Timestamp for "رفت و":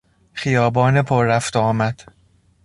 1.25-1.59